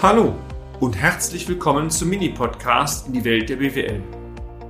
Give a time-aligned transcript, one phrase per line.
[0.00, 0.32] Hallo
[0.78, 4.00] und herzlich willkommen zum Mini-Podcast in die Welt der BWL.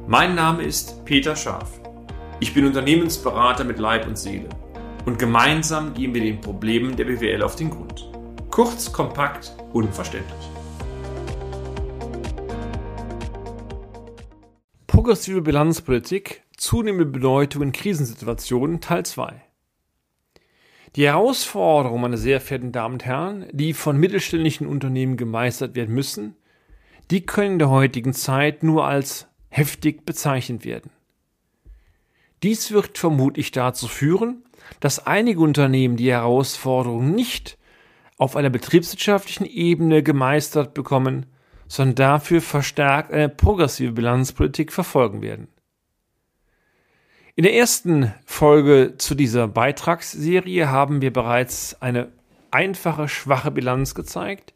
[0.06, 1.82] Mein Name ist Peter Scharf.
[2.40, 4.49] Ich bin Unternehmensberater mit Leib und Seele
[5.04, 8.11] und gemeinsam gehen wir den Problemen der BWL auf den Grund.
[8.51, 10.48] Kurz, kompakt, unverständlich.
[14.86, 19.42] Progressive Bilanzpolitik, zunehmende Bedeutung in Krisensituationen Teil 2.
[20.99, 26.34] Die Herausforderungen, meine sehr verehrten Damen und Herren, die von mittelständischen Unternehmen gemeistert werden müssen,
[27.12, 30.91] die können in der heutigen Zeit nur als heftig bezeichnet werden.
[32.42, 34.42] Dies wird vermutlich dazu führen,
[34.80, 37.59] dass einige Unternehmen die Herausforderungen nicht
[38.17, 41.27] auf einer betriebswirtschaftlichen Ebene gemeistert bekommen,
[41.69, 45.47] sondern dafür verstärkt eine progressive Bilanzpolitik verfolgen werden.
[47.37, 52.12] In der ersten Folge zu dieser Beitragsserie haben wir bereits eine
[52.52, 54.55] einfache, schwache Bilanz gezeigt,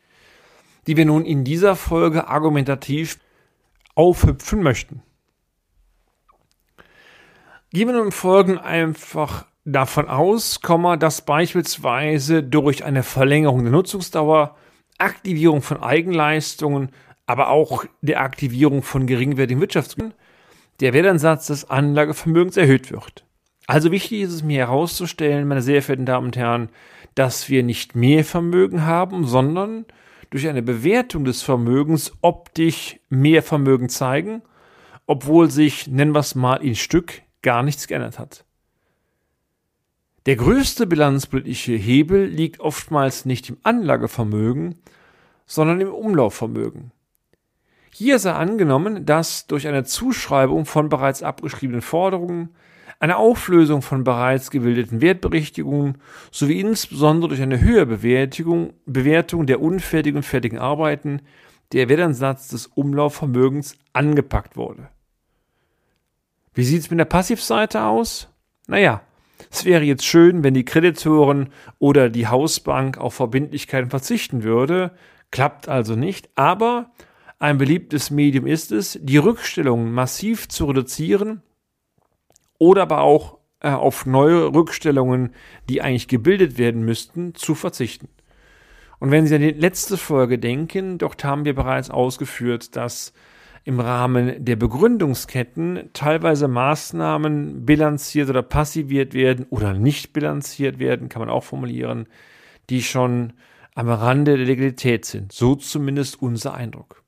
[0.87, 3.19] die wir nun in dieser Folge argumentativ
[3.97, 5.03] aufhüpfen möchten.
[7.73, 10.61] Gehen wir nun Folgen einfach davon aus,
[11.01, 14.55] dass beispielsweise durch eine Verlängerung der Nutzungsdauer,
[14.99, 16.93] Aktivierung von Eigenleistungen,
[17.27, 20.15] aber auch der Aktivierung von geringwertigen Wirtschaftsgütern
[20.79, 23.25] der Wertansatz des Anlagevermögens erhöht wird.
[23.67, 26.69] Also wichtig ist es mir herauszustellen, meine sehr verehrten Damen und Herren,
[27.15, 29.85] dass wir nicht mehr Vermögen haben, sondern
[30.31, 34.43] durch eine Bewertung des Vermögens optisch mehr Vermögen zeigen,
[35.07, 38.45] obwohl sich, nennen wir es mal in Stück, gar nichts geändert hat.
[40.27, 44.77] Der größte bilanzpolitische Hebel liegt oftmals nicht im Anlagevermögen,
[45.47, 46.93] sondern im Umlaufvermögen.
[47.93, 52.55] Hier sei angenommen, dass durch eine Zuschreibung von bereits abgeschriebenen Forderungen,
[53.03, 55.99] eine Auflösung von bereits gebildeten Wertberichtigungen
[56.31, 61.21] sowie insbesondere durch eine höhere Bewertung, Bewertung der unfertigen und fertigen Arbeiten
[61.73, 64.89] der Wertansatz des Umlaufvermögens angepackt wurde.
[66.55, 68.29] Wie sieht es mit der Passivseite aus?
[68.69, 69.01] Naja,
[69.51, 71.49] es wäre jetzt schön, wenn die Kreditoren
[71.81, 74.93] oder die Hausbank auf Verbindlichkeiten verzichten würde,
[75.33, 76.93] klappt also nicht, aber
[77.41, 81.43] ein beliebtes Medium ist es, die Rückstellungen massiv zu reduzieren
[82.63, 85.35] oder aber auch äh, auf neue Rückstellungen,
[85.69, 88.09] die eigentlich gebildet werden müssten, zu verzichten.
[89.01, 93.13] Und wenn Sie an die letzte Folge denken, dort haben wir bereits ausgeführt, dass
[93.65, 101.19] im Rahmen der Begründungsketten teilweise Maßnahmen bilanziert oder passiviert werden oder nicht bilanziert werden, kann
[101.19, 102.07] man auch formulieren,
[102.71, 103.33] die schon
[103.75, 105.33] am Rande der Legalität sind.
[105.33, 107.03] So zumindest unser Eindruck.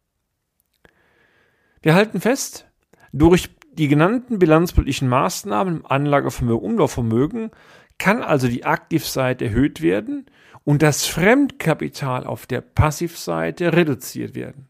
[1.80, 2.66] Wir halten fest,
[3.12, 7.50] durch die genannten bilanzpolitischen Maßnahmen im Anlagevermögen, Umlaufvermögen
[7.98, 10.26] kann also die Aktivseite erhöht werden
[10.64, 14.68] und das Fremdkapital auf der Passivseite reduziert werden.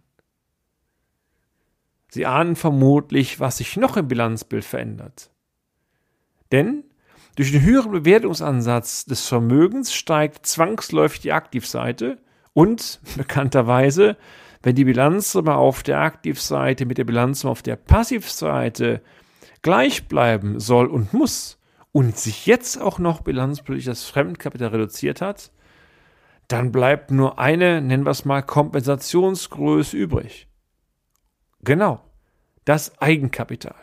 [2.10, 5.30] Sie ahnen vermutlich, was sich noch im Bilanzbild verändert.
[6.52, 6.84] Denn
[7.36, 12.18] durch den höheren Bewertungsansatz des Vermögens steigt zwangsläufig die Aktivseite
[12.52, 14.16] und bekannterweise
[14.64, 19.02] wenn die Bilanzsumme auf der Aktivseite mit der Bilanzsumme auf der Passivseite
[19.60, 21.58] gleich bleiben soll und muss
[21.92, 25.52] und sich jetzt auch noch bilanzpolitisch das Fremdkapital reduziert hat,
[26.48, 30.48] dann bleibt nur eine, nennen wir es mal, Kompensationsgröße übrig.
[31.60, 32.02] Genau,
[32.64, 33.76] das Eigenkapital.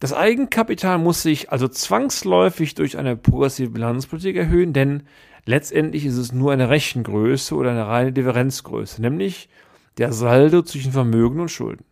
[0.00, 5.02] Das Eigenkapital muss sich also zwangsläufig durch eine progressive Bilanzpolitik erhöhen, denn
[5.44, 9.50] letztendlich ist es nur eine Rechengröße oder eine reine Differenzgröße, nämlich
[9.98, 11.84] der Saldo zwischen Vermögen und Schulden.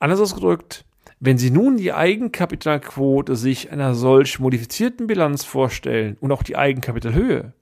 [0.00, 0.84] Anders ausgedrückt,
[1.20, 7.52] wenn Sie nun die Eigenkapitalquote sich einer solch modifizierten Bilanz vorstellen und auch die Eigenkapitalhöhe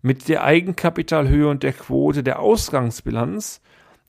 [0.00, 3.60] mit der Eigenkapitalhöhe und der Quote der Ausgangsbilanz,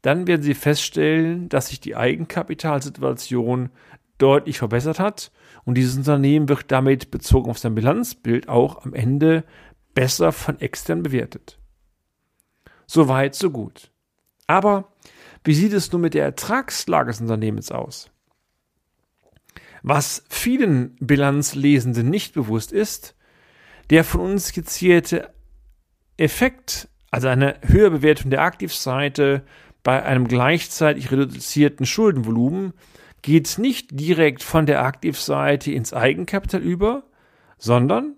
[0.03, 3.69] dann werden Sie feststellen, dass sich die Eigenkapitalsituation
[4.17, 5.31] deutlich verbessert hat
[5.65, 9.43] und dieses Unternehmen wird damit bezogen auf sein Bilanzbild auch am Ende
[9.95, 11.57] besser von extern bewertet.
[12.85, 13.91] Soweit, so gut.
[14.45, 14.93] Aber
[15.45, 18.11] wie sieht es nun mit der Ertragslage des Unternehmens aus?
[19.83, 23.15] Was vielen Bilanzlesenden nicht bewusst ist,
[23.89, 25.33] der von uns skizzierte
[26.17, 29.43] Effekt, also eine höhere Bewertung der Aktivseite
[29.83, 32.73] bei einem gleichzeitig reduzierten Schuldenvolumen
[33.21, 37.03] geht nicht direkt von der Aktivseite ins Eigenkapital über,
[37.57, 38.15] sondern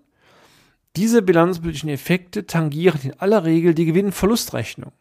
[0.96, 4.92] diese bilanzpolitischen Effekte tangieren in aller Regel die Gewinn-Verlustrechnung.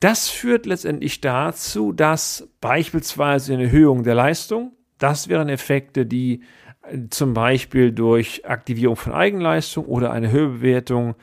[0.00, 6.42] Das führt letztendlich dazu, dass beispielsweise eine Erhöhung der Leistung, das wären Effekte, die
[6.82, 11.14] äh, zum Beispiel durch Aktivierung von Eigenleistung oder eine Höhebewertung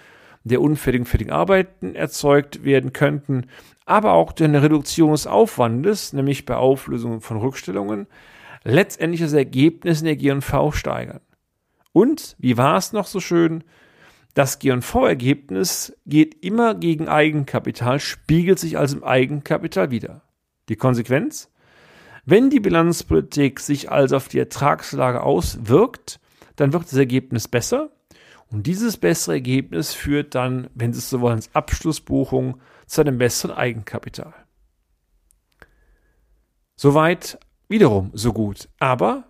[0.43, 3.47] der unfertigen fertigen Arbeiten erzeugt werden könnten,
[3.85, 8.07] aber auch durch eine Reduktion des Aufwandes, nämlich bei Auflösung von Rückstellungen,
[8.63, 11.21] letztendlich das Ergebnis in der G&V steigern.
[11.91, 13.63] Und, wie war es noch so schön,
[14.35, 20.21] das G&V-Ergebnis geht immer gegen Eigenkapital, spiegelt sich also im Eigenkapital wieder.
[20.69, 21.49] Die Konsequenz?
[22.25, 26.19] Wenn die Bilanzpolitik sich also auf die Ertragslage auswirkt,
[26.57, 27.89] dann wird das Ergebnis besser
[28.51, 33.19] und dieses bessere Ergebnis führt dann, wenn Sie es so wollen, als Abschlussbuchung zu einem
[33.19, 34.33] besseren Eigenkapital.
[36.75, 38.69] Soweit wiederum so gut.
[38.79, 39.25] Aber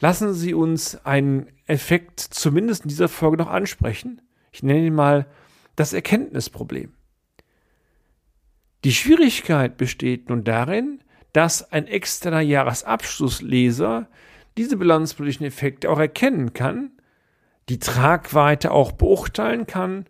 [0.00, 4.22] lassen Sie uns einen Effekt zumindest in dieser Folge noch ansprechen.
[4.52, 5.26] Ich nenne ihn mal
[5.74, 6.94] das Erkenntnisproblem.
[8.84, 11.00] Die Schwierigkeit besteht nun darin,
[11.32, 14.08] dass ein externer Jahresabschlussleser
[14.56, 16.92] diese bilanzpolitischen Effekte auch erkennen kann,
[17.68, 20.06] die Tragweite auch beurteilen kann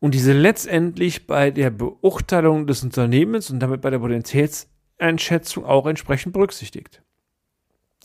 [0.00, 6.32] und diese letztendlich bei der Beurteilung des Unternehmens und damit bei der Bonitätseinschätzung auch entsprechend
[6.32, 7.02] berücksichtigt.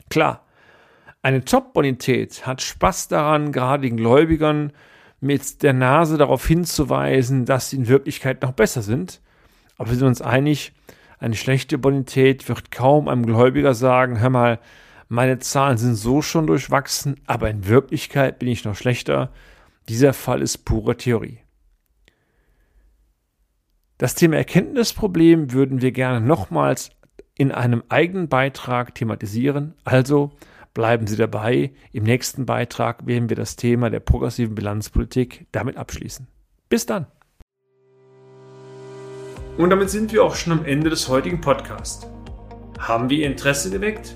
[0.09, 0.45] Klar,
[1.21, 4.73] eine Top-Bonität hat Spaß daran, gerade den Gläubigern
[5.21, 9.21] mit der Nase darauf hinzuweisen, dass sie in Wirklichkeit noch besser sind.
[9.77, 10.73] Aber wir sind uns einig,
[11.19, 14.59] eine schlechte Bonität wird kaum einem Gläubiger sagen, hör mal,
[15.13, 19.31] meine Zahlen sind so schon durchwachsen, aber in Wirklichkeit bin ich noch schlechter.
[19.89, 21.39] Dieser Fall ist pure Theorie.
[23.97, 26.91] Das Thema Erkenntnisproblem würden wir gerne nochmals
[27.35, 29.75] in einem eigenen Beitrag thematisieren.
[29.83, 30.31] Also
[30.73, 31.71] Bleiben Sie dabei.
[31.91, 36.27] Im nächsten Beitrag werden wir das Thema der progressiven Bilanzpolitik damit abschließen.
[36.67, 37.05] Bis dann.
[39.57, 42.07] Und damit sind wir auch schon am Ende des heutigen Podcasts.
[42.79, 44.15] Haben wir Ihr Interesse geweckt?